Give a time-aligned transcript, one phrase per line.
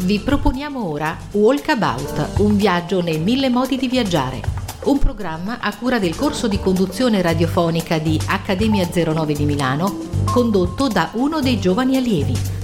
[0.00, 4.40] Vi proponiamo ora Walkabout, un viaggio nei mille modi di viaggiare.
[4.84, 9.98] Un programma a cura del corso di conduzione radiofonica di Accademia 09 di Milano,
[10.30, 12.57] condotto da uno dei giovani allievi.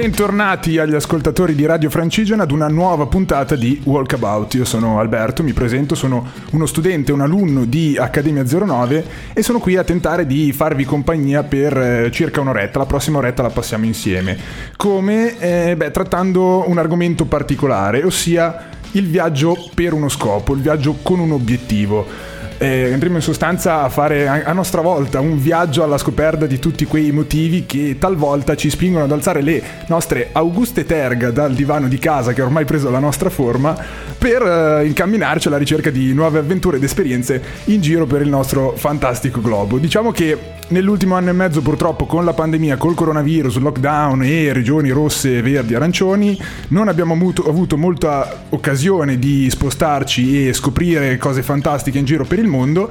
[0.00, 4.54] Bentornati agli ascoltatori di Radio Francigena ad una nuova puntata di Walkabout.
[4.54, 9.58] Io sono Alberto, mi presento, sono uno studente, un alunno di Accademia 09 e sono
[9.58, 12.78] qui a tentare di farvi compagnia per eh, circa un'oretta.
[12.78, 14.38] La prossima oretta la passiamo insieme.
[14.76, 15.36] Come?
[15.40, 21.18] Eh, beh, trattando un argomento particolare, ossia il viaggio per uno scopo, il viaggio con
[21.18, 26.46] un obiettivo eh, andremo in sostanza a fare a nostra volta un viaggio alla scoperta
[26.46, 31.54] di tutti quei motivi che talvolta ci spingono ad alzare le nostre auguste terga dal
[31.54, 33.76] divano di casa che ha ormai preso la nostra forma
[34.18, 38.74] per eh, incamminarci alla ricerca di nuove avventure ed esperienze in giro per il nostro
[38.76, 39.78] fantastico globo.
[39.78, 44.90] Diciamo che nell'ultimo anno e mezzo purtroppo con la pandemia, col coronavirus, lockdown e regioni
[44.90, 51.98] rosse, verdi, arancioni, non abbiamo avuto, avuto molta occasione di spostarci e scoprire cose fantastiche
[51.98, 52.88] in giro per il mondo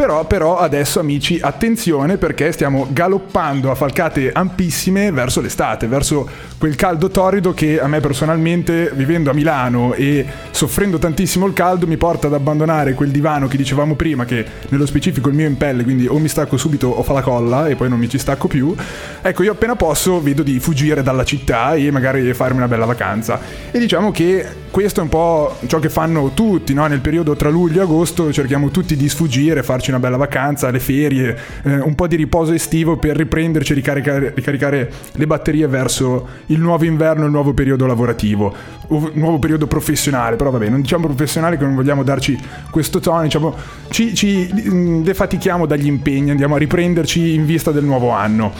[0.00, 6.26] però, però adesso amici attenzione perché stiamo galoppando a falcate ampissime verso l'estate, verso
[6.56, 11.86] quel caldo torrido che a me personalmente vivendo a Milano e soffrendo tantissimo il caldo
[11.86, 15.58] mi porta ad abbandonare quel divano che dicevamo prima che nello specifico il mio in
[15.58, 18.16] pelle quindi o mi stacco subito o fa la colla e poi non mi ci
[18.16, 18.74] stacco più.
[19.20, 23.38] Ecco io appena posso vedo di fuggire dalla città e magari farmi una bella vacanza
[23.70, 26.86] e diciamo che questo è un po' ciò che fanno tutti no?
[26.86, 30.80] nel periodo tra luglio e agosto cerchiamo tutti di sfuggire, farci una bella vacanza, le
[30.80, 36.28] ferie, eh, un po' di riposo estivo per riprenderci e ricaricare, ricaricare, le batterie verso
[36.46, 38.54] il nuovo inverno, il nuovo periodo lavorativo,
[38.88, 42.38] il nuovo periodo professionale, però vabbè, non diciamo professionale che non vogliamo darci
[42.70, 43.54] questo tono, diciamo
[43.90, 48.52] ci, ci mm, defatichiamo dagli impegni, andiamo a riprenderci in vista del nuovo anno.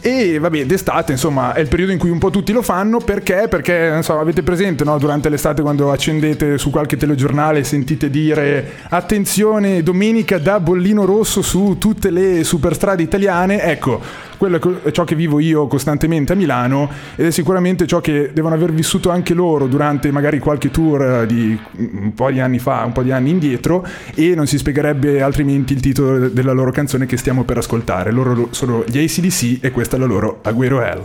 [0.00, 2.98] E vabbè, d'estate, insomma, è il periodo in cui un po' tutti lo fanno.
[2.98, 3.46] Perché?
[3.48, 4.98] Perché, insomma, avete presente, no?
[4.98, 11.76] Durante l'estate quando accendete su qualche telegiornale sentite dire attenzione, domenica da bollino rosso su
[11.78, 13.62] tutte le superstrade italiane.
[13.62, 14.00] Ecco,
[14.38, 18.54] quello è ciò che vivo io costantemente a Milano ed è sicuramente ciò che devono
[18.54, 22.92] aver vissuto anche loro durante magari qualche tour di un po' di anni fa, un
[22.92, 27.16] po' di anni indietro e non si spiegherebbe altrimenti il titolo della loro canzone che
[27.16, 28.10] stiamo per ascoltare.
[28.10, 31.02] Loro sono gli ACDC e questa è la loro Agüero Hell.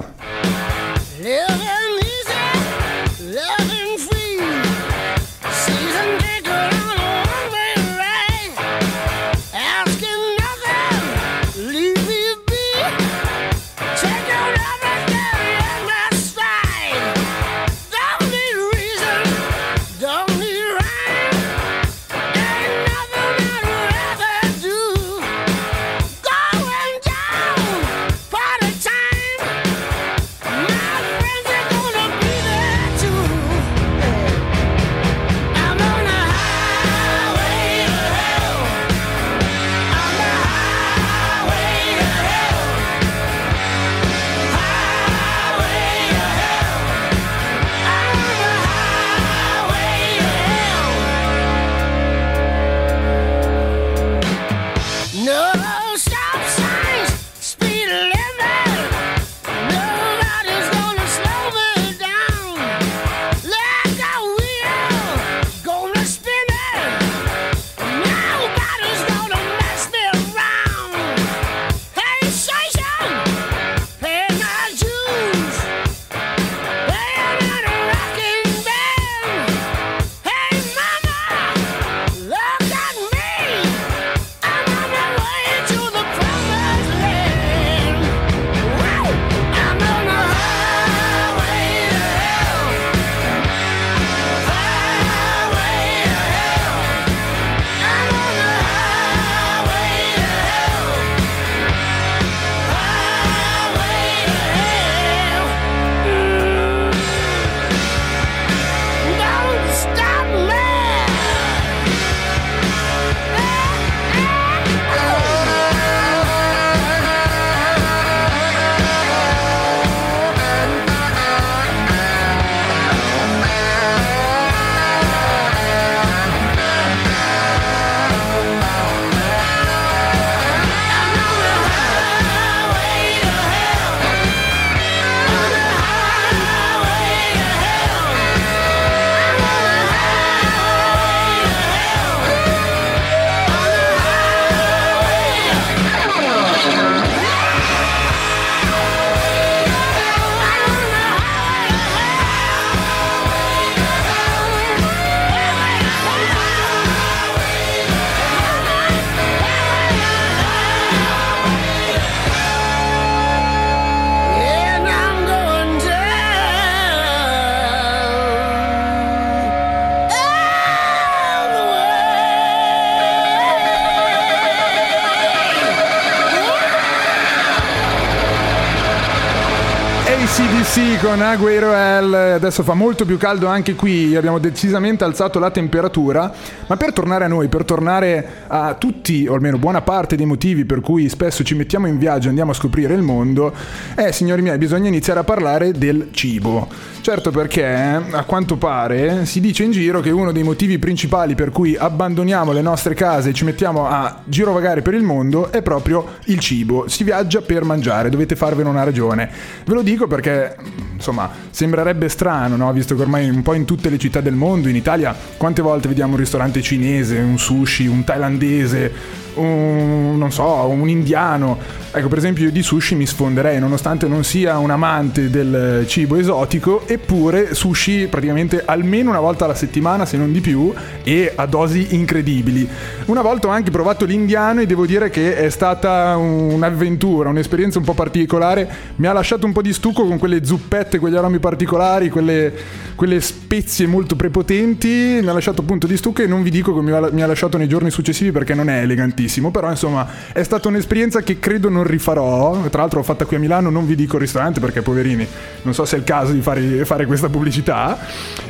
[180.24, 185.52] ACDC con Aguero L, adesso fa molto più caldo anche qui, abbiamo decisamente alzato la
[185.52, 186.32] temperatura,
[186.66, 190.64] ma per tornare a noi, per tornare a tutti, o almeno buona parte dei motivi
[190.64, 193.54] per cui spesso ci mettiamo in viaggio e andiamo a scoprire il mondo,
[193.96, 196.70] eh signori miei, bisogna iniziare a parlare del cibo.
[197.02, 201.50] Certo perché a quanto pare si dice in giro che uno dei motivi principali per
[201.50, 206.08] cui abbandoniamo le nostre case e ci mettiamo a girovagare per il mondo è proprio
[206.28, 206.88] il cibo.
[206.88, 209.30] Si viaggia per mangiare, dovete farvene una ragione.
[209.66, 210.56] Ve lo dico perché,
[210.94, 212.72] insomma, sembrerebbe strano, no?
[212.72, 215.88] Visto che ormai un po' in tutte le città del mondo, in Italia, quante volte
[215.88, 218.92] vediamo un ristorante cinese, un sushi, un thailandese,
[219.36, 221.82] un, non so, un indiano.
[221.96, 226.16] Ecco, per esempio, io di sushi mi sfonderei, nonostante non sia un amante del cibo
[226.16, 231.46] esotico, eppure sushi praticamente almeno una volta alla settimana, se non di più, e a
[231.46, 232.68] dosi incredibili.
[233.06, 237.86] Una volta ho anche provato l'indiano e devo dire che è stata un'avventura, un'esperienza un
[237.86, 238.68] po' particolare.
[238.96, 242.54] Mi ha lasciato un po' di stucco con quelle zuppette, quegli aromi particolari, quelle,
[242.96, 245.20] quelle spezie molto prepotenti.
[245.22, 247.68] Mi ha lasciato appunto di stucco e non vi dico come mi ha lasciato nei
[247.68, 249.23] giorni successivi perché non è elegantissimo.
[249.52, 252.62] Però insomma è stata un'esperienza che credo non rifarò.
[252.70, 255.28] Tra l'altro l'ho fatta qui a Milano, non vi dico il ristorante perché poverini,
[255.64, 257.98] non so se è il caso di fare, fare questa pubblicità.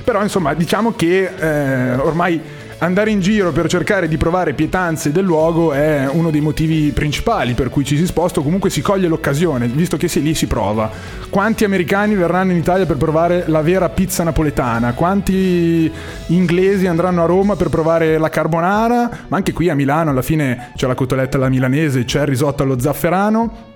[0.04, 2.42] Però insomma diciamo che eh, ormai
[2.84, 7.54] andare in giro per cercare di provare pietanze del luogo è uno dei motivi principali
[7.54, 10.48] per cui ci si sposta o comunque si coglie l'occasione, visto che se lì si
[10.48, 10.92] prova.
[11.30, 14.94] Quanti americani verranno in Italia per provare la vera pizza napoletana?
[14.94, 15.92] Quanti
[16.28, 19.10] inglesi andranno a Roma per provare la carbonara?
[19.28, 22.64] Ma anche qui a Milano alla fine c'è la cotoletta alla milanese, c'è il risotto
[22.64, 23.72] allo zafferano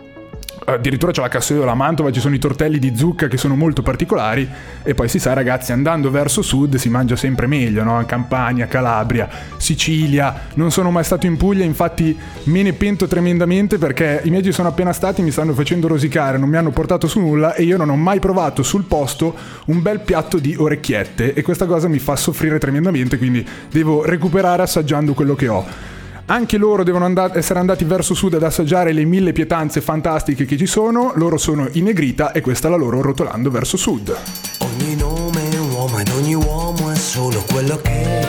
[0.69, 3.81] addirittura c'è la cassoiola a Mantova, ci sono i tortelli di zucca che sono molto
[3.81, 4.47] particolari
[4.83, 8.03] e poi si sa ragazzi andando verso sud si mangia sempre meglio, no?
[8.05, 14.19] Campania, Calabria, Sicilia, non sono mai stato in Puglia, infatti me ne pento tremendamente perché
[14.25, 17.21] i miei ci sono appena stati, mi stanno facendo rosicare, non mi hanno portato su
[17.21, 19.35] nulla e io non ho mai provato sul posto
[19.67, 24.63] un bel piatto di orecchiette e questa cosa mi fa soffrire tremendamente, quindi devo recuperare
[24.63, 25.95] assaggiando quello che ho.
[26.29, 30.57] Anche loro devono andare, essere andati verso sud ad assaggiare le mille pietanze fantastiche che
[30.57, 31.13] ci sono.
[31.15, 34.13] Loro sono in negrita e questa è la loro rotolando verso sud.
[34.59, 38.25] Ogni nome è un uomo ed ogni uomo è solo quello che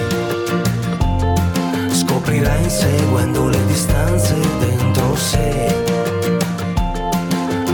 [1.91, 5.75] scoprirà inseguendo le distanze dentro sé.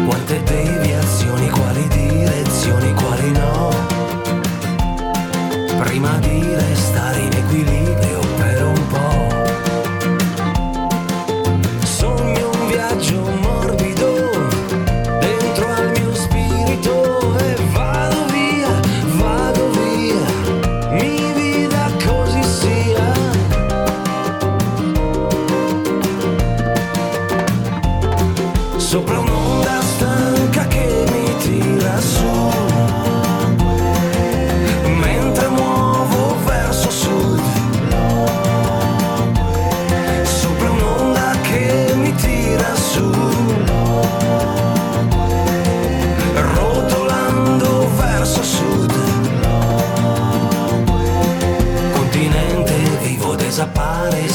[0.06, 3.72] Quante deviazioni, quali direzioni, quali no.
[5.80, 7.83] Prima di restare in equilibrio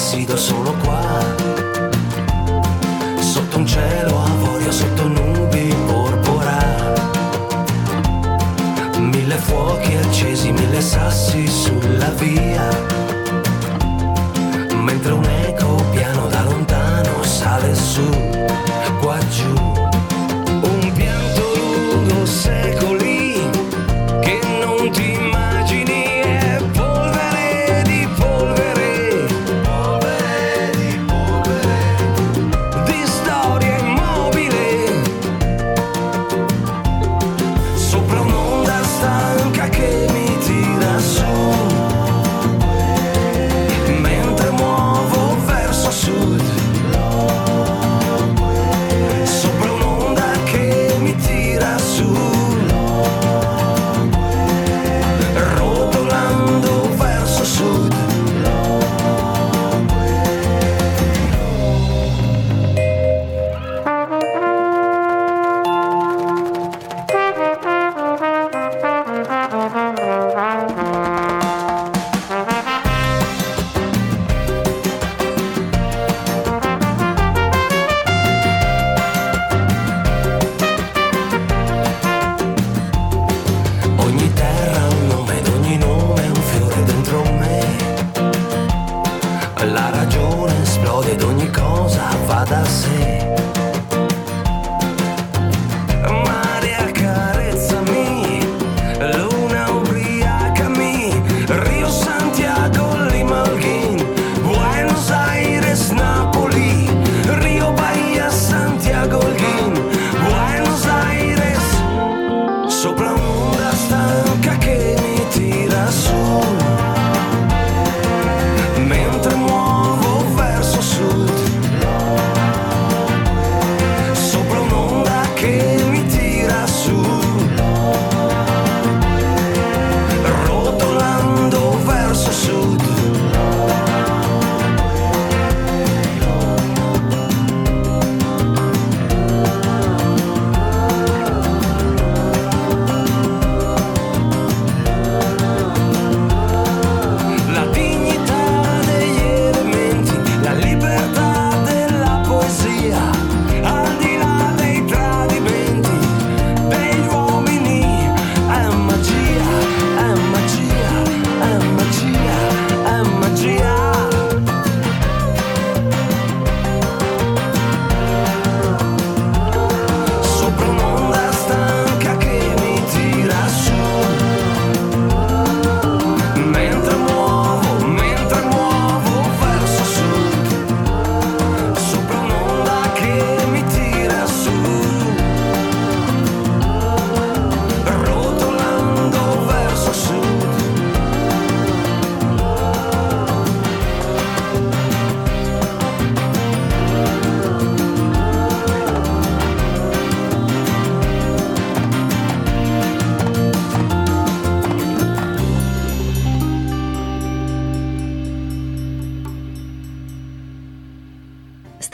[0.10, 1.20] desaparecido solo qua.
[3.20, 6.94] Sotto un cielo avorio, sotto nubi porpora.
[8.98, 12.68] Mille fuochi accesi, mille sassi sulla via.
[14.74, 18.10] Mentre un eco piano da lontano sale su,
[19.00, 19.69] qua giù.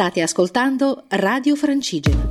[0.05, 2.21] State ascoltando Radio Francigena.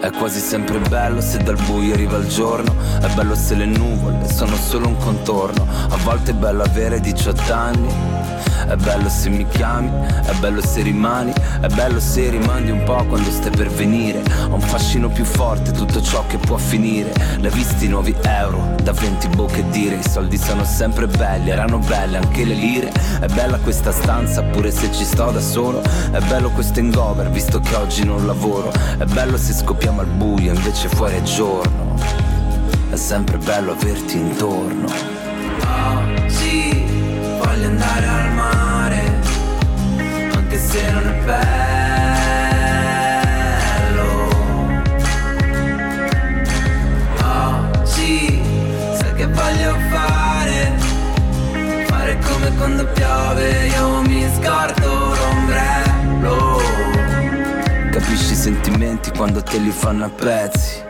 [0.00, 2.72] È quasi sempre bello se dal buio arriva il giorno.
[3.00, 5.66] È bello se le nuvole sono solo un contorno.
[5.90, 8.36] A volte è bello avere 18 anni.
[8.68, 9.90] È bello se mi chiami,
[10.24, 14.22] è bello se rimani, è bello se rimandi un po' quando stai per venire.
[14.48, 17.12] Ho un fascino più forte, tutto ciò che può finire.
[17.38, 21.78] L'hai visti i nuovi euro, da 20 bocche dire, i soldi sono sempre belli, erano
[21.78, 22.92] belle anche le lire.
[23.20, 25.82] È bella questa stanza, pure se ci sto da solo.
[25.82, 28.72] È bello questo hangover, visto che oggi non lavoro.
[28.98, 31.94] È bello se scoppiamo al buio, invece fuori è giorno.
[32.90, 34.86] È sempre bello averti intorno.
[34.86, 36.84] Oh, sì,
[37.38, 38.34] voglio andare al
[40.58, 41.44] se non è bello.
[47.22, 48.42] Oggi
[48.98, 50.72] sai che voglio fare,
[51.86, 56.60] fare come quando piove, io mi scordo l'ombrello.
[57.90, 60.85] Capisci i sentimenti quando te li fanno a pezzi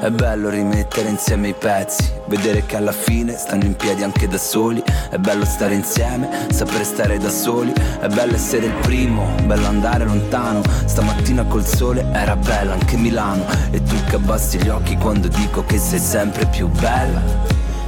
[0.00, 4.38] è bello rimettere insieme i pezzi, vedere che alla fine stanno in piedi anche da
[4.38, 4.82] soli.
[5.10, 7.72] È bello stare insieme, sapere stare da soli.
[7.72, 10.62] È bello essere il primo, bello andare lontano.
[10.84, 13.44] Stamattina col sole era bella anche Milano.
[13.70, 17.20] E tu che abbassi gli occhi quando dico che sei sempre più bella.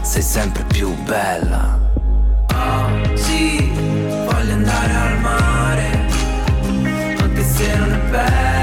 [0.02, 1.80] Sei sempre più bella.
[2.52, 3.72] Oggi
[4.26, 5.90] voglio andare al mare,
[7.18, 8.53] anche se non è bello.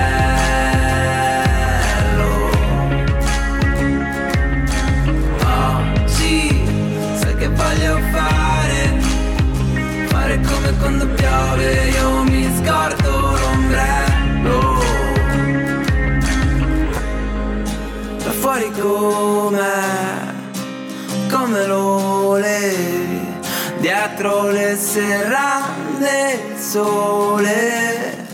[10.81, 14.83] Quando piove io mi scordo l'ombrello
[18.23, 19.63] Da fuori come,
[21.29, 23.21] come lo levi
[23.81, 28.27] Dietro le serrande il sole.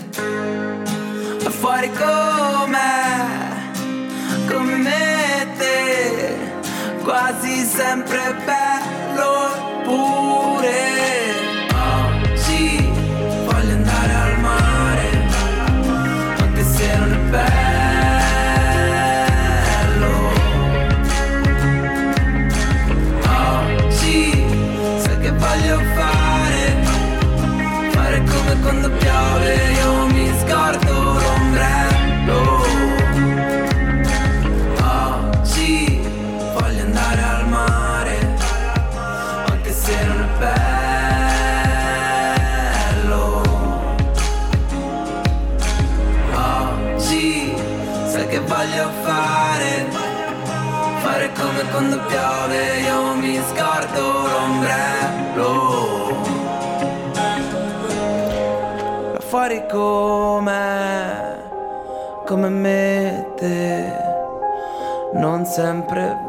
[1.41, 2.81] Da fuori come,
[4.49, 6.35] come me te.
[7.01, 8.66] Quasi sempre bello
[59.69, 61.43] come,
[62.25, 63.91] come me te,
[65.13, 66.26] non sempre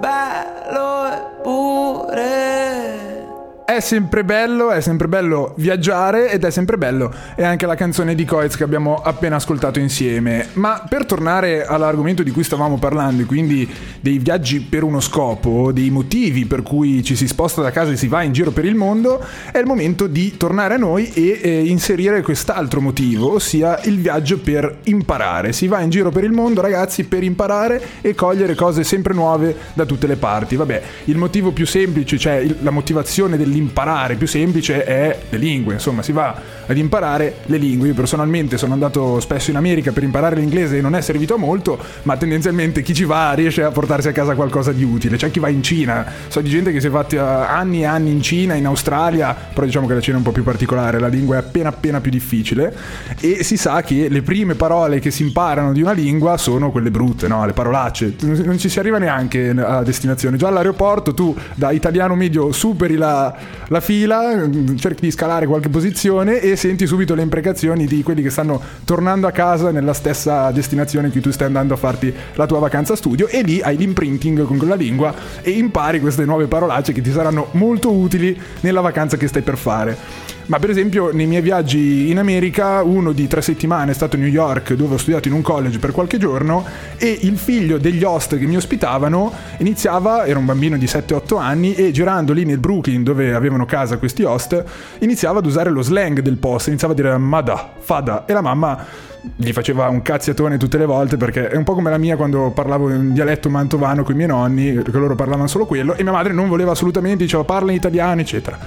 [3.78, 7.14] è sempre bello, è sempre bello viaggiare ed è sempre bello.
[7.36, 10.48] E anche la canzone di Coez che abbiamo appena ascoltato insieme.
[10.54, 13.68] Ma per tornare all'argomento di cui stavamo parlando, quindi
[14.00, 17.96] dei viaggi per uno scopo, dei motivi per cui ci si sposta da casa e
[17.96, 21.38] si va in giro per il mondo, è il momento di tornare a noi e
[21.40, 25.52] eh, inserire quest'altro motivo, ossia il viaggio per imparare.
[25.52, 29.54] Si va in giro per il mondo, ragazzi, per imparare e cogliere cose sempre nuove
[29.74, 30.56] da tutte le parti.
[30.56, 35.74] Vabbè, il motivo più semplice, cioè la motivazione dell'imparare imparare più semplice è le lingue,
[35.74, 36.34] insomma si va
[36.66, 37.88] ad imparare le lingue.
[37.88, 41.38] Io personalmente sono andato spesso in America per imparare l'inglese e non è servito a
[41.38, 45.16] molto, ma tendenzialmente chi ci va riesce a portarsi a casa qualcosa di utile.
[45.16, 48.10] C'è chi va in Cina, so di gente che si è fatti anni e anni
[48.10, 51.08] in Cina, in Australia, però diciamo che la Cina è un po' più particolare, la
[51.08, 52.74] lingua è appena appena più difficile
[53.20, 56.90] e si sa che le prime parole che si imparano di una lingua sono quelle
[56.90, 57.44] brutte, no?
[57.46, 60.36] le parolacce, non ci si arriva neanche a destinazione.
[60.36, 63.34] Già all'aeroporto tu da italiano medio superi la,
[63.68, 68.30] la fila, cerchi di scalare qualche posizione e senti subito le imprecazioni di quelli che
[68.30, 72.46] stanno tornando a casa nella stessa destinazione in cui tu stai andando a farti la
[72.46, 76.92] tua vacanza studio e lì hai l'imprinting con quella lingua e impari queste nuove parolacce
[76.92, 80.36] che ti saranno molto utili nella vacanza che stai per fare.
[80.48, 84.18] Ma per esempio nei miei viaggi in America, uno di tre settimane è stato a
[84.18, 86.64] New York dove ho studiato in un college per qualche giorno
[86.96, 91.74] e il figlio degli host che mi ospitavano iniziava, era un bambino di 7-8 anni
[91.74, 94.64] e girando lì nel Brooklyn dove avevano casa questi host,
[95.00, 98.86] iniziava ad usare lo slang del post, iniziava a dire mada, fada e la mamma
[99.36, 102.50] gli faceva un cazziatone tutte le volte perché è un po' come la mia quando
[102.50, 106.12] parlavo in dialetto mantovano con i miei nonni, perché loro parlavano solo quello, e mia
[106.12, 108.58] madre non voleva assolutamente, diceva parla in italiano, eccetera.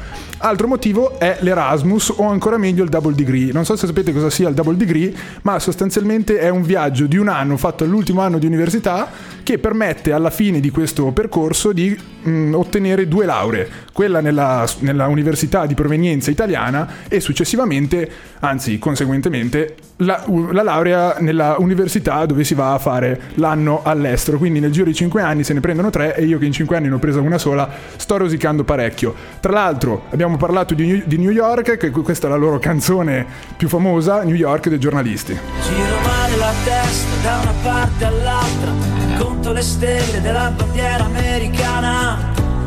[0.43, 3.51] Altro motivo è l'Erasmus o ancora meglio il double degree.
[3.51, 7.17] Non so se sapete cosa sia il double degree, ma sostanzialmente è un viaggio di
[7.17, 9.07] un anno fatto all'ultimo anno di università
[9.43, 15.07] che permette alla fine di questo percorso di mh, ottenere due lauree, quella nella, nella
[15.07, 22.53] università di provenienza italiana e successivamente, anzi conseguentemente, la, la, laurea nella università dove si
[22.53, 24.37] va a fare l'anno all'estero.
[24.37, 26.75] Quindi nel giro di 5 anni se ne prendono 3 e io che in 5
[26.75, 29.13] anni ne ho presa una sola sto rosicando parecchio.
[29.39, 33.25] Tra l'altro abbiamo parlato di, di New York, che questa è la loro canzone
[33.57, 35.37] più famosa, New York dei giornalisti.
[35.61, 38.71] Giro male la testa da una parte all'altra,
[39.17, 42.17] conto le stelle della bandiera americana,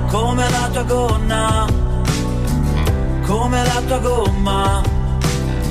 [0.09, 1.67] come la tua gonna,
[3.23, 5.03] come la tua gomma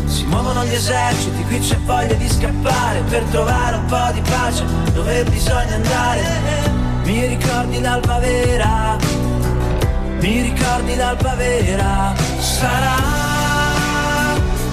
[0.05, 4.63] si muovono gli eserciti, qui c'è voglia di scappare per trovare un po' di pace
[4.93, 6.71] dove bisogna andare.
[7.03, 8.97] Mi ricordi l'alba vera,
[10.19, 12.13] mi ricordi l'alba vera.
[12.39, 12.95] Sarà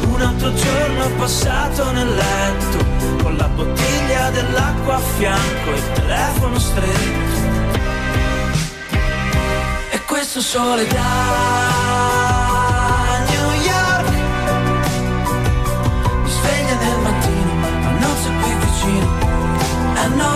[0.08, 6.58] un altro giorno passato nel letto, con la bottiglia dell'acqua a fianco e il telefono
[6.58, 7.38] stretto.
[9.90, 12.39] E questo sole dà
[20.20, 20.34] no.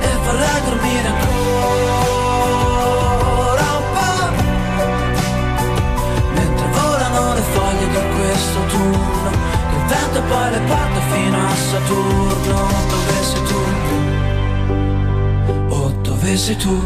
[0.00, 2.36] E vorrei dormire ancora
[3.80, 4.26] un po'
[6.34, 9.30] mentre volano le foglie di questo turno
[9.68, 12.58] che il vento poi le porta fino a Saturno.
[12.90, 13.60] Dove sei tu?
[15.74, 16.76] Oh dove sei tu?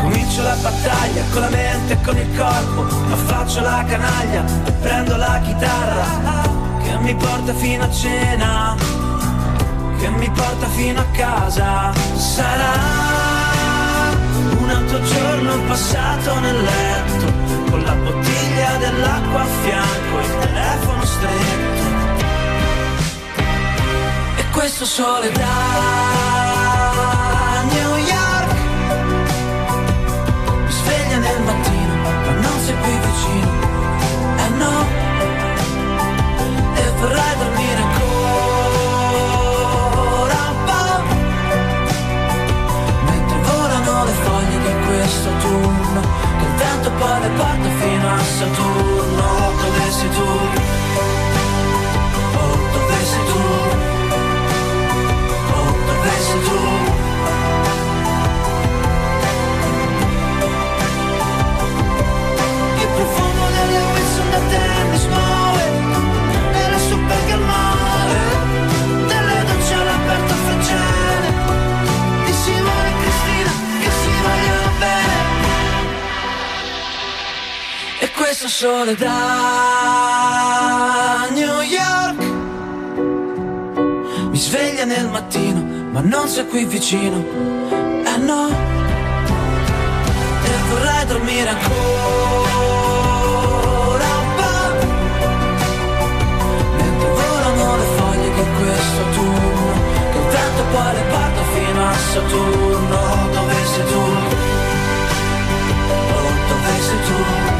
[0.00, 4.72] Comincio la battaglia con la mente e con il corpo, ma faccio la canaglia e
[4.72, 8.74] prendo la chitarra che mi porta fino a cena,
[9.98, 11.92] che mi porta fino a casa.
[12.16, 12.72] Sarà
[14.58, 17.32] un altro giorno passato nel letto,
[17.70, 21.84] con la bottiglia dell'acqua a fianco e il telefono stretto.
[24.36, 25.48] E questo sole da
[27.70, 28.58] New York
[30.64, 33.59] mi sveglia nel mattino, ma non sei qui vicino.
[37.00, 38.90] Vorrei dormire ancora
[40.50, 41.00] un po'
[43.10, 46.00] mentre volano le foglie di questo turno
[46.38, 49.28] che il vento poi le porta fino a Saturno.
[49.60, 50.79] Dove sei tu
[78.60, 79.16] questo sole da
[81.30, 82.22] New York.
[84.28, 87.16] Mi sveglia nel mattino ma non sei qui vicino.
[88.04, 88.48] Eh no.
[90.44, 92.18] E vorrei dormire ancora
[98.60, 99.72] questo turno
[100.12, 102.98] Che il vento poi le porta fino a Saturno.
[103.32, 104.00] Dove sei tu?
[106.12, 107.59] Oh, dove sei tu?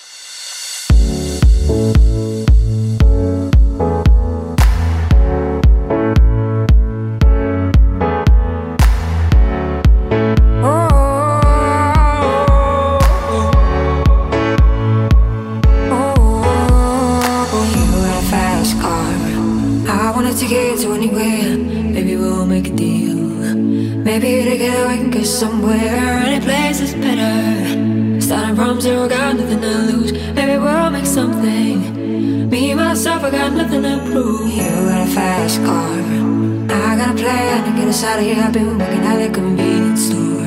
[38.11, 40.43] Out of here, I've been working at a convenience store.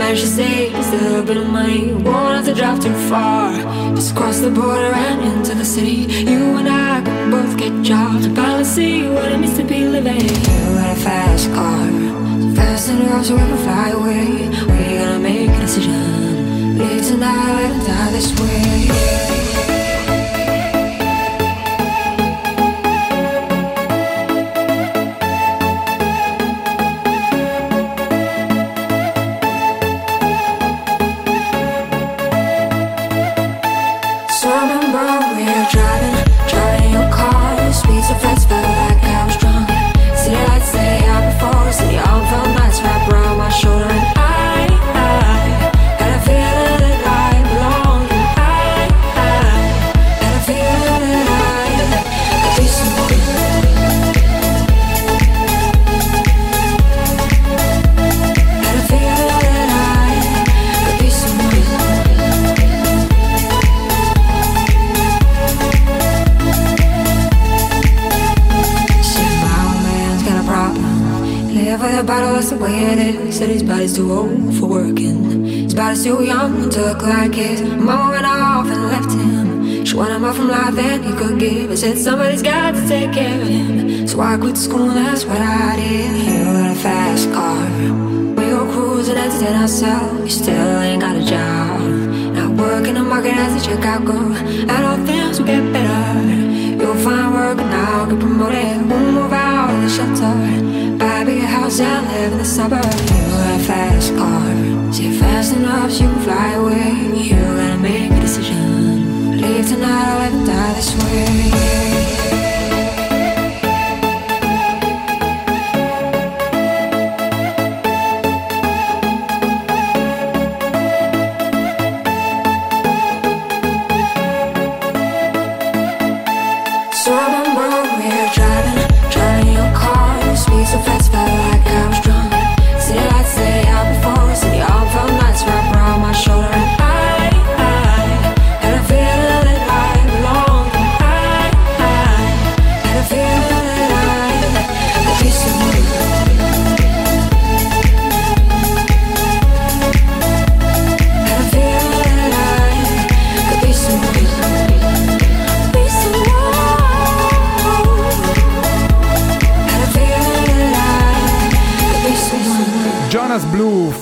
[0.00, 3.54] Managed to save just a little bit of money, won't have to drive too far.
[3.94, 5.98] Just cross the border and into the city.
[6.30, 10.20] You and I can both get jobs finally see what it means to be living.
[10.20, 11.88] You got a fast car,
[12.42, 14.48] so fast enough so we can fly away.
[14.68, 16.76] We're gonna make a decision.
[16.76, 19.85] Live tonight and die this way.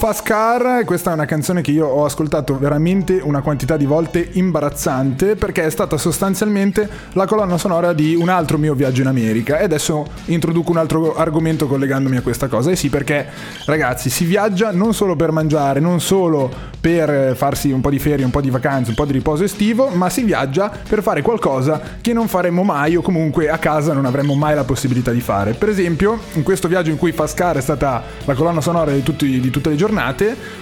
[0.05, 3.87] Blue Fast Car, questa è una canzone che io ho ascoltato veramente una quantità di
[3.87, 9.07] volte imbarazzante perché è stata sostanzialmente la colonna sonora di un altro mio viaggio in
[9.07, 12.71] America e adesso introduco un altro argomento collegandomi a questa cosa.
[12.71, 13.27] E sì, perché
[13.65, 18.27] ragazzi, si viaggia non solo per mangiare, non solo per farsi un po' di ferie,
[18.27, 21.81] un po' di vacanze, un po' di riposo estivo, ma si viaggia per fare qualcosa
[22.03, 25.55] che non faremmo mai o comunque a casa non avremmo mai la possibilità di fare.
[25.55, 29.03] Per esempio, in questo viaggio in cui Fast Car è stata la colonna sonora di,
[29.03, 29.93] tutti- di tutte le giornate,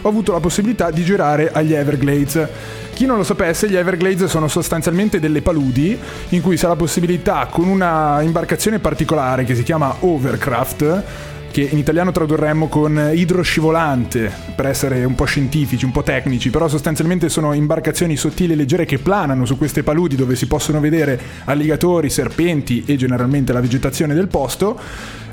[0.03, 2.49] ho avuto la possibilità di girare agli Everglades.
[2.93, 6.77] Chi non lo sapesse, gli Everglades sono sostanzialmente delle paludi in cui si ha la
[6.77, 11.03] possibilità con una imbarcazione particolare che si chiama Overcraft
[11.53, 16.67] che in italiano tradurremmo con idroscivolante per essere un po' scientifici, un po' tecnici, però
[16.67, 21.21] sostanzialmente sono imbarcazioni sottili e leggere che planano su queste paludi dove si possono vedere
[21.45, 24.81] alligatori, serpenti e generalmente la vegetazione del posto.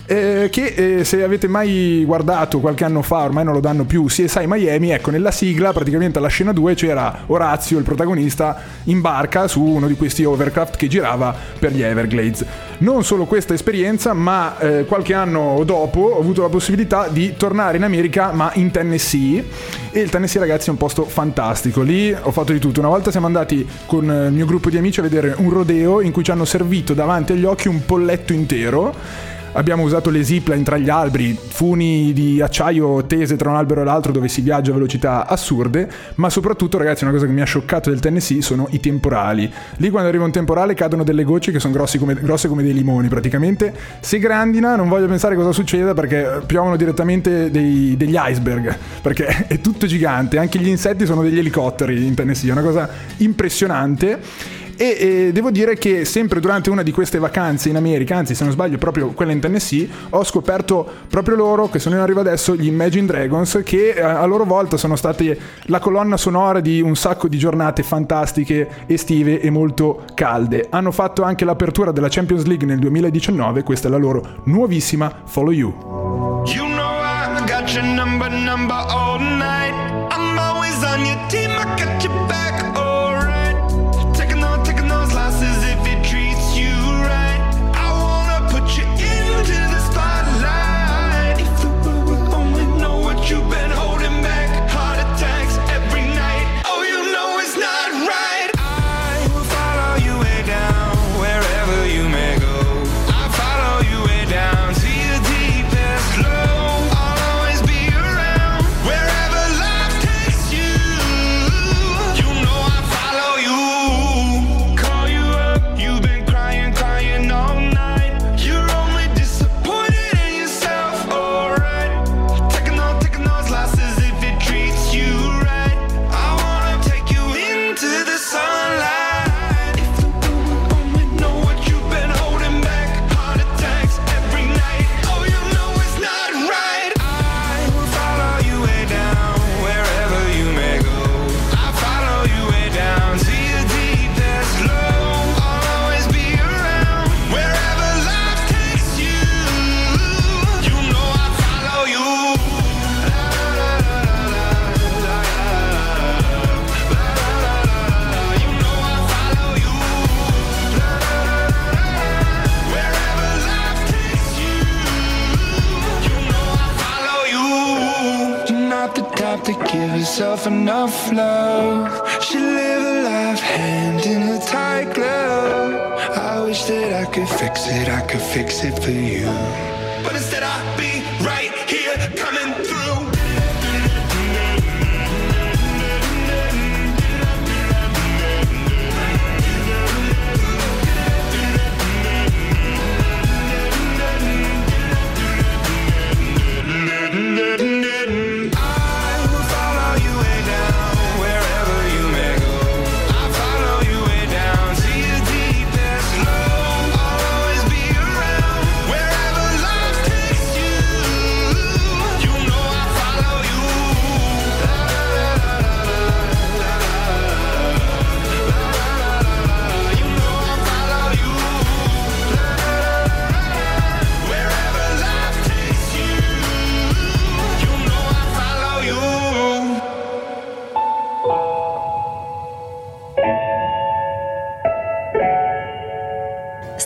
[0.09, 4.05] Eh, che eh, se avete mai guardato qualche anno fa, ormai non lo danno più,
[4.05, 9.47] CSI Miami, ecco nella sigla praticamente alla scena 2 c'era Orazio, il protagonista, in barca
[9.47, 12.43] su uno di questi overcraft che girava per gli Everglades.
[12.79, 17.77] Non solo questa esperienza, ma eh, qualche anno dopo ho avuto la possibilità di tornare
[17.77, 19.45] in America, ma in Tennessee.
[19.91, 21.81] E il Tennessee, ragazzi, è un posto fantastico.
[21.81, 22.79] Lì ho fatto di tutto.
[22.79, 26.01] Una volta siamo andati con eh, il mio gruppo di amici a vedere un rodeo
[26.01, 29.37] in cui ci hanno servito davanti agli occhi un polletto intero.
[29.53, 33.83] Abbiamo usato le zipline tra gli alberi, funi di acciaio tese tra un albero e
[33.83, 37.45] l'altro dove si viaggia a velocità assurde, ma soprattutto ragazzi una cosa che mi ha
[37.45, 39.51] scioccato del Tennessee sono i temporali.
[39.77, 43.07] Lì quando arriva un temporale cadono delle gocce che sono come- grosse come dei limoni
[43.07, 43.73] praticamente.
[43.99, 49.59] Se grandina non voglio pensare cosa succeda perché piovono direttamente dei- degli iceberg, perché è
[49.59, 54.57] tutto gigante, anche gli insetti sono degli elicotteri in Tennessee, è una cosa impressionante.
[54.81, 58.53] E devo dire che sempre durante una di queste vacanze in America, anzi se non
[58.53, 62.67] sbaglio proprio quella in Tennessee, ho scoperto proprio loro, che sono in arrivo adesso, gli
[62.67, 67.27] Imagine Dragons, che eh, a loro volta sono stati la colonna sonora di un sacco
[67.27, 70.67] di giornate fantastiche, estive e molto calde.
[70.69, 75.51] Hanno fatto anche l'apertura della Champions League nel 2019, questa è la loro nuovissima Follow
[75.51, 76.43] You.
[76.45, 76.99] You know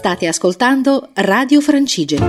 [0.04, 2.28] State ascoltando Radio Francigena.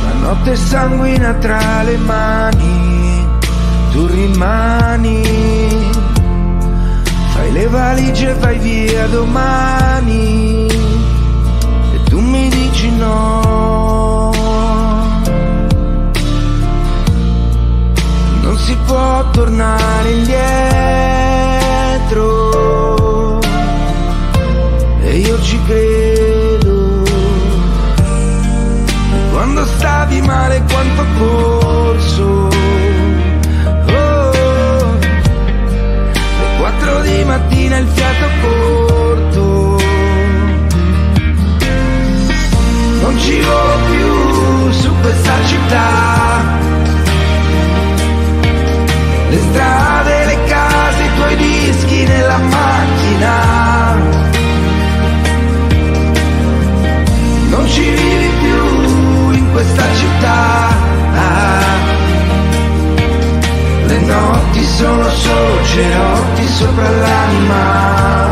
[0.00, 3.28] La notte sanguina tra le mani,
[3.92, 5.22] tu rimani.
[7.34, 10.65] Fai le valigie e vai via domani.
[13.06, 14.30] No.
[18.42, 20.54] Non si può tornare indietro.
[25.02, 27.04] E io ci credo.
[29.32, 32.48] Quando stavi male quanto corso
[33.88, 34.96] Oh,
[36.40, 38.25] Le quattro di mattina il fiato
[45.66, 46.54] città
[49.28, 53.74] Le strade, le case, i tuoi dischi nella macchina
[57.48, 60.68] non ci vivi più in questa città.
[63.86, 68.25] Le notti sono solo cerotti sopra l'anima.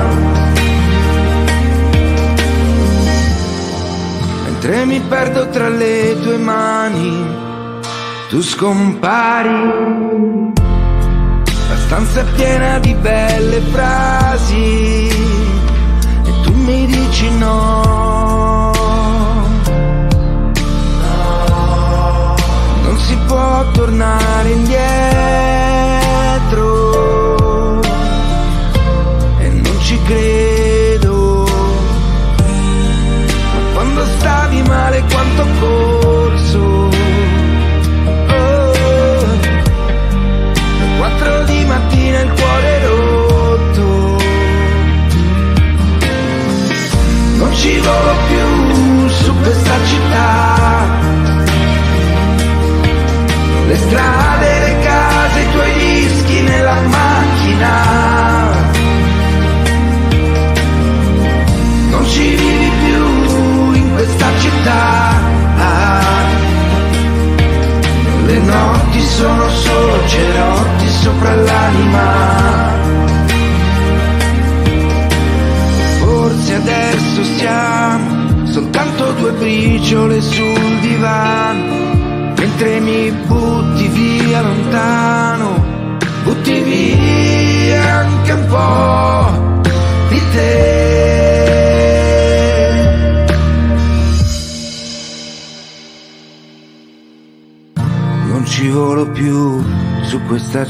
[4.64, 7.22] Mentre mi perdo tra le tue mani,
[8.30, 10.52] tu scompari.
[11.68, 15.08] La stanza è piena di belle frasi
[16.24, 17.83] e tu mi dici no.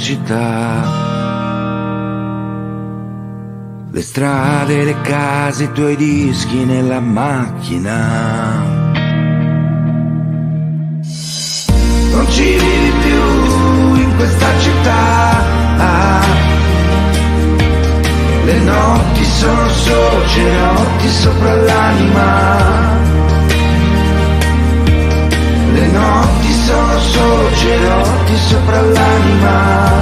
[0.04, 0.82] Città.
[3.90, 8.62] Le strade, le case, i tuoi dischi nella macchina.
[12.12, 15.02] Non ci vivi più in questa città.
[18.44, 22.58] Le notti sono solo cerotti sopra l'anima.
[25.72, 29.92] Le notti sono solo cerotti sopra l'anima.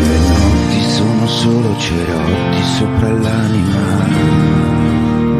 [0.00, 4.02] Le notti sono solo cerotti sopra l'anima.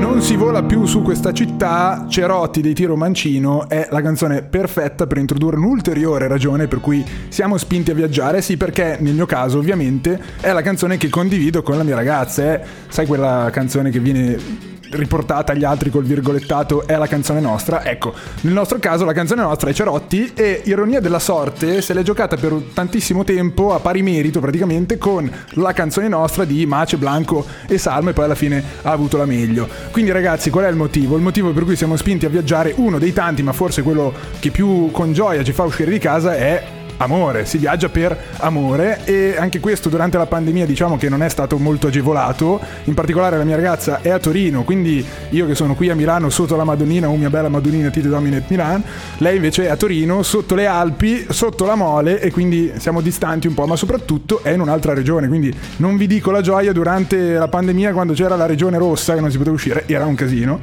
[0.01, 5.07] Non si vola più su questa città, Cerotti dei Tiro Mancino è la canzone perfetta
[5.07, 8.41] per introdurre un'ulteriore ragione per cui siamo spinti a viaggiare.
[8.41, 12.43] Sì, perché nel mio caso, ovviamente, è la canzone che condivido con la mia ragazza.
[12.43, 17.85] È, sai, quella canzone che viene riportata agli altri col virgolettato è la canzone nostra.
[17.85, 22.03] Ecco, nel nostro caso la canzone nostra è Cerotti e ironia della sorte se l'è
[22.03, 27.45] giocata per tantissimo tempo a pari merito praticamente con la canzone nostra di Mace, Blanco
[27.67, 29.69] e Salmo e poi alla fine ha avuto la meglio.
[29.91, 31.17] Quindi ragazzi, qual è il motivo?
[31.17, 34.51] Il motivo per cui siamo spinti a viaggiare, uno dei tanti, ma forse quello che
[34.51, 39.37] più con gioia ci fa uscire di casa è amore, si viaggia per amore e
[39.39, 43.45] anche questo durante la pandemia diciamo che non è stato molto agevolato, in particolare la
[43.45, 47.09] mia ragazza è a Torino, quindi io che sono qui a Milano sotto la Madonnina,
[47.09, 48.83] o mia bella Madonnina Tite Dominet Milan,
[49.19, 53.47] lei invece è a Torino sotto le Alpi, sotto la Mole e quindi siamo distanti
[53.47, 57.35] un po', ma soprattutto è in un'altra regione, quindi non vi dico la gioia durante
[57.35, 60.61] la pandemia quando c'era la regione rossa che non si poteva uscire, era un casino.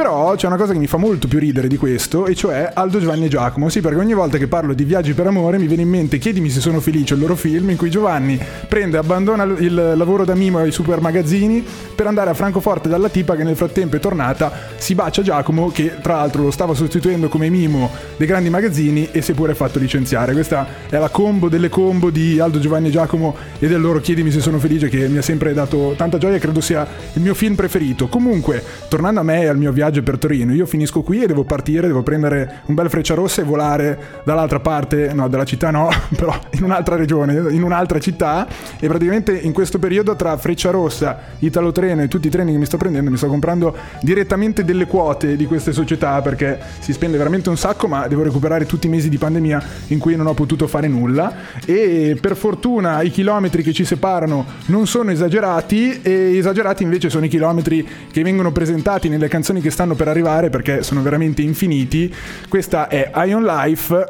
[0.00, 3.00] Però c'è una cosa che mi fa molto più ridere di questo, e cioè Aldo
[3.00, 3.68] Giovanni e Giacomo.
[3.68, 6.48] Sì, perché ogni volta che parlo di viaggi per amore mi viene in mente Chiedimi
[6.48, 10.56] se sono felice, il loro film in cui Giovanni prende, abbandona il lavoro da mimo
[10.56, 11.62] ai super magazzini
[11.94, 15.96] per andare a Francoforte dalla tipa che nel frattempo è tornata, si bacia Giacomo che
[16.00, 19.78] tra l'altro lo stava sostituendo come mimo dei grandi magazzini e si è pure fatto
[19.78, 20.32] licenziare.
[20.32, 24.30] Questa è la combo delle combo di Aldo Giovanni e Giacomo e del loro Chiedimi
[24.30, 27.34] se sono felice che mi ha sempre dato tanta gioia e credo sia il mio
[27.34, 28.08] film preferito.
[28.08, 30.54] Comunque, tornando a me e al mio viaggio per Torino.
[30.54, 34.60] Io finisco qui e devo partire, devo prendere un bel freccia rossa e volare dall'altra
[34.60, 38.46] parte, no, della città no, però in un'altra regione, in un'altra città.
[38.78, 42.58] E praticamente in questo periodo tra freccia rossa, Italo Treno e tutti i treni che
[42.58, 47.18] mi sto prendendo, mi sto comprando direttamente delle quote di queste società perché si spende
[47.18, 50.34] veramente un sacco, ma devo recuperare tutti i mesi di pandemia in cui non ho
[50.34, 51.34] potuto fare nulla.
[51.64, 57.24] E per fortuna i chilometri che ci separano non sono esagerati e esagerati invece sono
[57.24, 62.12] i chilometri che vengono presentati nelle canzoni che stanno per arrivare perché sono veramente infiniti.
[62.48, 64.06] Questa è Ion Life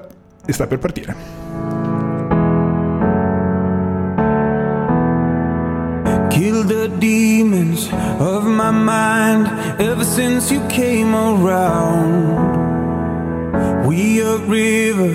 [0.47, 1.39] e sta per partire.
[6.31, 9.47] Kill the demons of my mind
[9.79, 12.59] ever since you came around.
[13.85, 15.11] We a river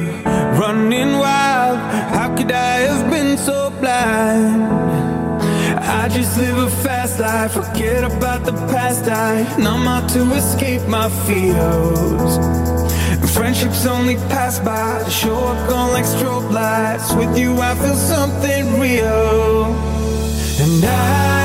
[0.60, 1.80] running wild.
[2.14, 4.85] How could I have been so blind?
[5.96, 9.08] I just live a fast life, forget about the past.
[9.08, 12.32] I numb out to escape my fears.
[13.34, 17.14] Friendships only pass by, show up gone like strobe lights.
[17.14, 19.66] With you, I feel something real.
[20.64, 21.45] And I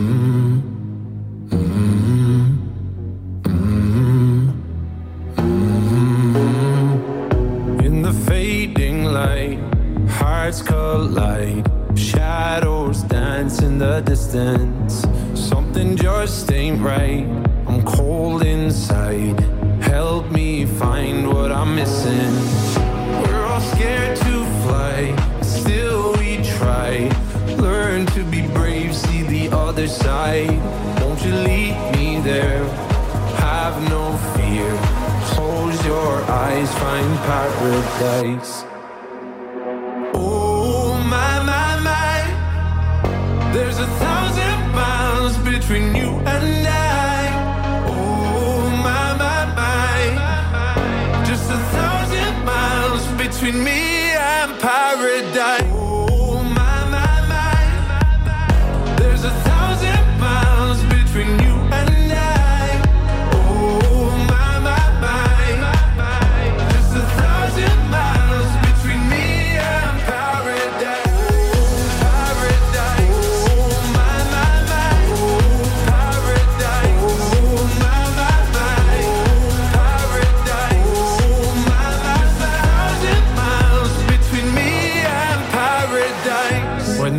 [38.01, 38.60] Paradise.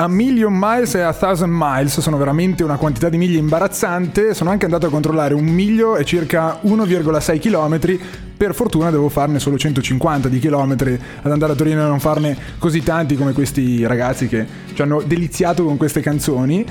[0.00, 4.32] A million miles e a thousand miles sono veramente una quantità di miglia imbarazzante.
[4.32, 7.98] Sono anche andato a controllare un miglio è circa 1,6 km.
[8.36, 12.36] Per fortuna devo farne solo 150 di chilometri ad andare a Torino e non farne
[12.58, 16.64] così tanti come questi ragazzi che ci hanno deliziato con queste canzoni.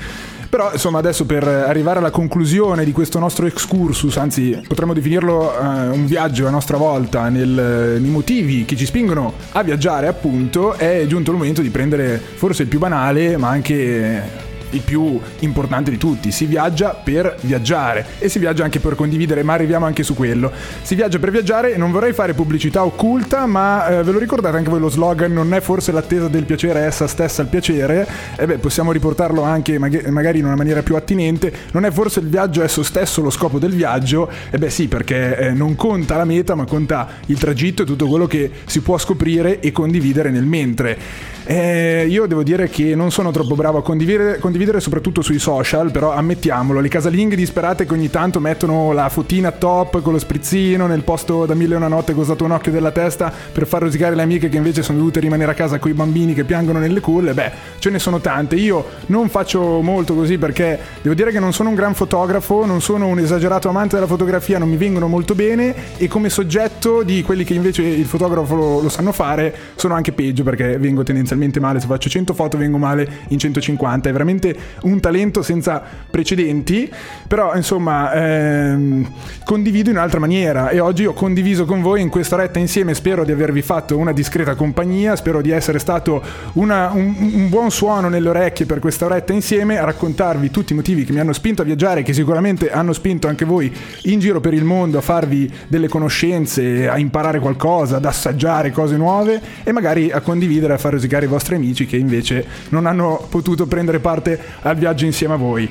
[0.48, 5.88] Però insomma adesso per arrivare alla conclusione di questo nostro excursus, anzi potremmo definirlo eh,
[5.88, 11.04] un viaggio a nostra volta nel- nei motivi che ci spingono a viaggiare appunto, è
[11.06, 14.22] giunto il momento di prendere forse il più banale ma anche
[14.70, 16.30] il più importante di tutti.
[16.30, 20.50] Si viaggia per viaggiare e si viaggia anche per condividere, ma arriviamo anche su quello.
[20.82, 24.56] Si viaggia per viaggiare e non vorrei fare pubblicità occulta, ma eh, ve lo ricordate
[24.56, 28.06] anche voi lo slogan non è forse l'attesa del piacere, essa stessa il piacere?
[28.36, 31.52] E beh, possiamo riportarlo anche mag- magari in una maniera più attinente.
[31.72, 34.30] Non è forse il viaggio esso stesso lo scopo del viaggio?
[34.50, 38.06] E beh sì, perché eh, non conta la meta, ma conta il tragitto e tutto
[38.06, 40.98] quello che si può scoprire e condividere nel mentre.
[41.44, 45.90] Eh, io devo dire che non sono troppo bravo a condividere, condividere soprattutto sui social,
[45.90, 50.86] però ammettiamolo, le casalinghe disperate che ogni tanto mettono la fotina top con lo sprizzino
[50.86, 54.14] nel posto da mille e una notte costato un occhio della testa per far rosicare
[54.14, 57.00] le amiche che invece sono dovute rimanere a casa con i bambini che piangono nelle
[57.00, 58.56] culle, beh, ce ne sono tante.
[58.56, 62.80] Io non faccio molto così perché devo dire che non sono un gran fotografo, non
[62.80, 67.22] sono un esagerato amante della fotografia, non mi vengono molto bene e come soggetto di
[67.22, 71.60] quelli che invece il fotografo lo, lo sanno fare sono anche peggio perché vengo tendenzialmente
[71.60, 74.47] male, se faccio 100 foto vengo male in 150, è veramente
[74.82, 76.90] un talento senza precedenti,
[77.26, 79.10] però insomma ehm,
[79.44, 80.68] condivido in un'altra maniera.
[80.70, 84.12] E oggi ho condiviso con voi in questa retta insieme, spero di avervi fatto una
[84.12, 86.22] discreta compagnia, spero di essere stato
[86.54, 90.76] una- un, un buon suono nelle orecchie per questa oretta insieme a raccontarvi tutti i
[90.76, 93.72] motivi che mi hanno spinto a viaggiare, che sicuramente hanno spinto anche voi
[94.02, 98.96] in giro per il mondo a farvi delle conoscenze, a imparare qualcosa, ad assaggiare cose
[98.96, 103.26] nuove e magari a condividere, a far rosicare i vostri amici che invece non hanno
[103.28, 105.70] potuto prendere parte al viaggio insieme a voi.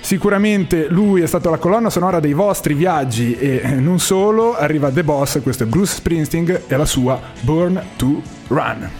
[0.00, 4.90] Sicuramente lui è stato la colonna sonora dei vostri viaggi e eh, non solo, arriva
[4.90, 8.90] The Boss, questo è Bruce Springsteen e la sua Born to Run.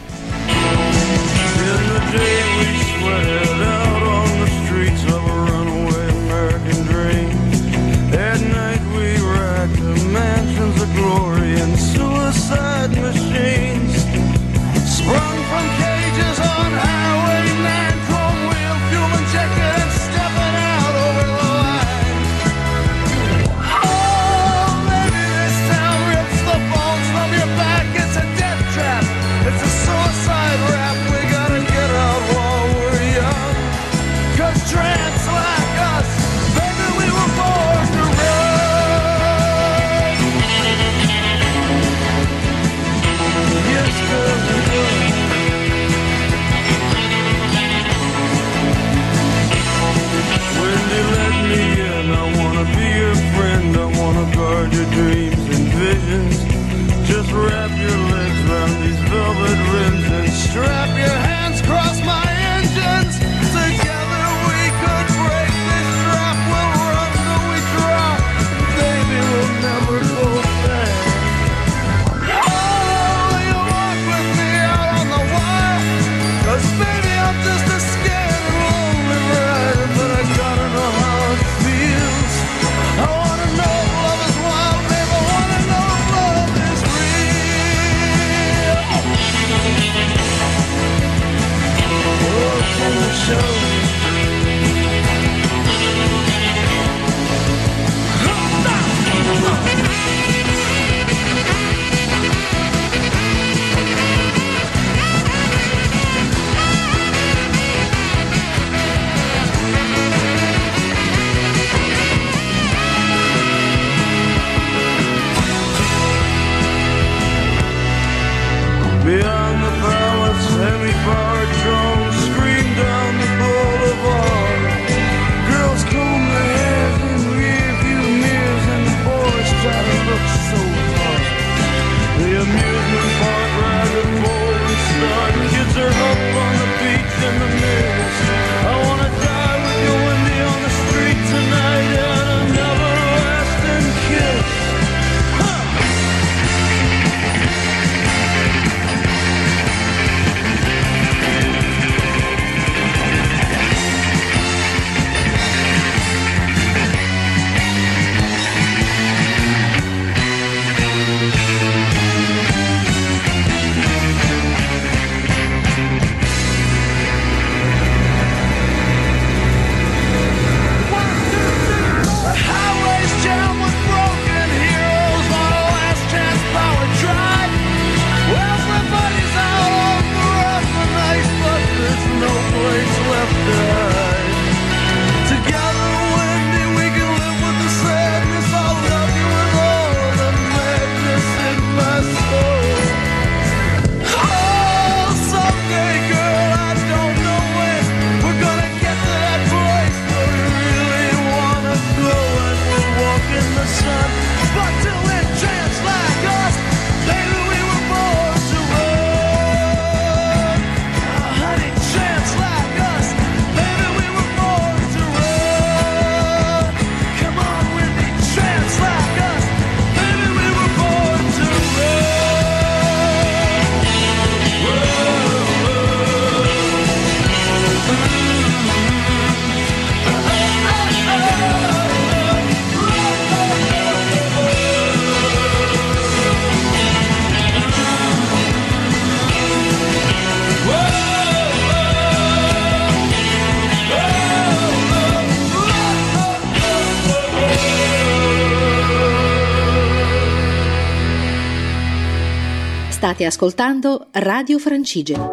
[253.05, 255.29] State ascoltando Radio Francigena.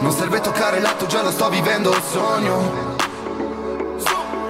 [0.00, 2.96] Non serve toccare l'atto, già lo sto vivendo il sogno.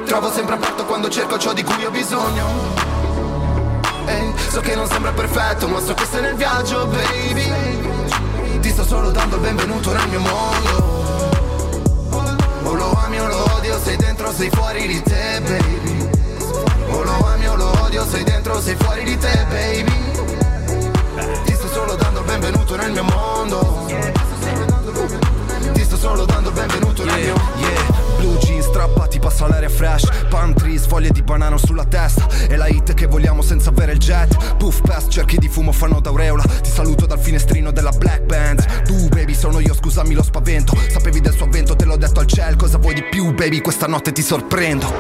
[0.06, 2.46] Trovo sempre aperto quando cerco ciò di cui ho bisogno.
[4.06, 8.60] Ehi, so che non sembra perfetto, ma so che sei nel viaggio, baby.
[8.60, 10.93] Ti sto solo dando il benvenuto nel mio mondo
[13.64, 16.08] odio, sei dentro, sei fuori di te, baby.
[16.90, 21.42] O lo ami o lo odio, sei dentro, sei fuori di te, baby.
[21.44, 23.86] Ti sto solo dando il benvenuto nel mio mondo.
[25.72, 30.08] Ti sto solo dando il benvenuto nel mio mondo blue jeans strappati, passa l'aria fresh.
[30.28, 32.26] Palm trees, foglie di banano sulla testa.
[32.48, 34.56] E la hit che vogliamo senza avere il jet.
[34.56, 36.42] Puff pass, cerchi di fumo fanno d'aureola.
[36.42, 38.82] Ti saluto dal finestrino della black band.
[38.82, 40.76] Tu baby sono io, scusami lo spavento.
[40.90, 43.86] Sapevi del suo avvento, te l'ho detto al cielo Cosa vuoi di più baby, questa
[43.86, 44.92] notte ti sorprendo.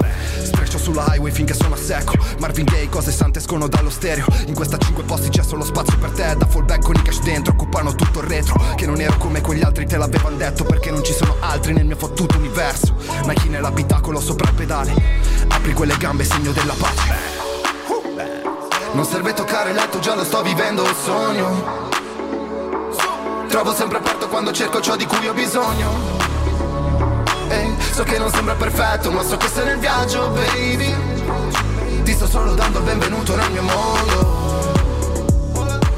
[0.42, 2.14] Streccio sulla highway finché sono a secco.
[2.38, 4.26] Marvin Gaye, cose sante escono dallo stereo.
[4.46, 6.34] In questa cinque posti c'è solo spazio per te.
[6.36, 8.54] Da fallback con i cash dentro, occupano tutto il retro.
[8.74, 11.84] Che non ero come quegli altri, te l'avevano detto Perché non ci sono altri nel
[11.84, 12.94] mio fottuto universo
[13.26, 14.94] Nike nell'abitacolo sopra il pedale.
[15.48, 17.42] Apri quelle gambe, segno della pace.
[18.92, 21.90] Non serve toccare il letto, già lo sto vivendo il sogno.
[23.48, 25.90] Trovo sempre aperto quando cerco ciò di cui ho bisogno.
[27.48, 30.94] Ehi, so che non sembra perfetto, ma so che sei nel viaggio, baby.
[32.02, 34.42] Ti sto solo dando il benvenuto nel mio mondo.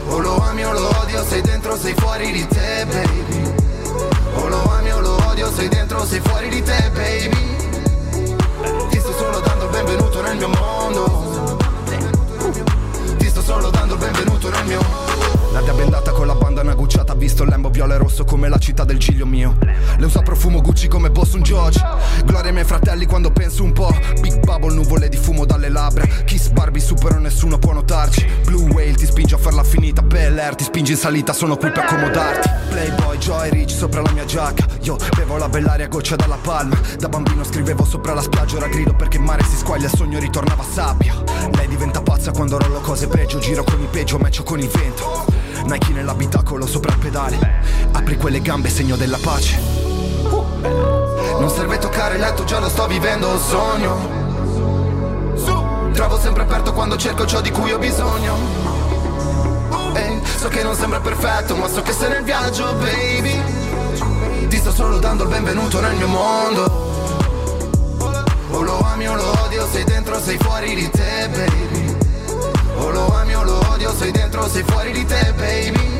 [0.08, 3.54] O lo ami o lo odio, sei dentro, sei fuori di te, baby.
[4.34, 4.75] O lo ami
[5.36, 7.56] odio, sei dentro, sei fuori di te, baby.
[8.88, 11.58] Ti sto solo dando il benvenuto nel mio mondo.
[13.18, 15.05] Ti sto solo dando il benvenuto nel mio
[15.56, 18.84] La bendata con la bandana gucciata visto il lembo viola e rosso come la città
[18.84, 19.56] del giglio mio.
[19.96, 21.82] Le usa profumo Gucci come Boston George.
[22.26, 23.90] Gloria ai miei fratelli quando penso un po'
[24.20, 26.04] Big Bubble, nuvole di fumo dalle labbra.
[26.26, 28.26] Kiss Barbie, supero nessuno può notarci.
[28.44, 30.02] Blue Whale ti spinge a farla finita.
[30.02, 32.50] Bel Air ti spinge in salita, sono qui per accomodarti.
[32.68, 34.66] Playboy, Joy Rich sopra la mia giacca.
[34.82, 36.78] Io bevo la bell'aria goccia dalla palma.
[36.98, 40.18] Da bambino scrivevo sopra la spiaggia Ora grido perché in mare si squaglia Il sogno
[40.18, 41.14] ritornava sabbia.
[41.54, 45.45] Lei diventa pazza quando rollo cose pregio Giro con i peggio, matcho con il vento
[45.66, 47.62] Nike nell'abitacolo sopra il pedale.
[47.92, 49.60] Apri quelle gambe, segno della pace.
[51.38, 54.24] Non serve toccare il letto, già lo sto vivendo il sogno.
[55.92, 58.36] Trovo sempre aperto quando cerco ciò di cui ho bisogno.
[59.94, 63.40] Ehi, so che non sembra perfetto, ma so che sei nel viaggio, baby.
[64.48, 66.84] Ti sto solo dando il benvenuto nel mio mondo.
[68.50, 71.96] O lo ami o lo odio, sei dentro, sei fuori di te, baby.
[72.76, 75.98] O lo ami o lo odio, sei dentro, sei fuori di te, baby.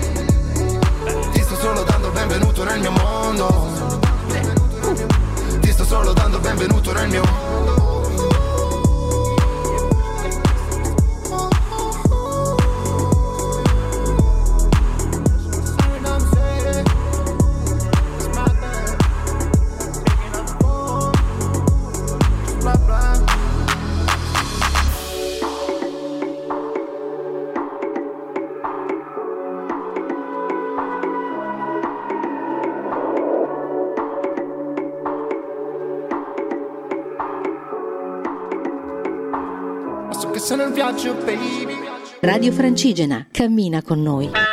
[1.33, 4.01] Ti sto solo dando il benvenuto nel mio mondo.
[5.61, 7.86] Ti sto solo dando il benvenuto nel mio mondo
[40.77, 41.66] Viaggio, baby
[42.20, 44.45] Radio Francigena, cammina con noi.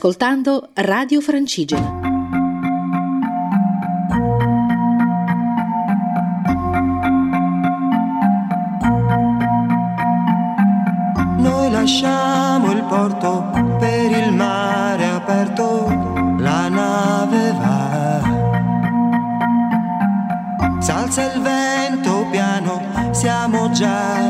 [0.00, 2.00] Ascoltando Radio Francigena.
[11.36, 15.88] Noi lasciamo il porto per il mare aperto,
[16.38, 18.22] la nave va.
[20.78, 22.80] S'alza il vento piano,
[23.12, 24.29] siamo già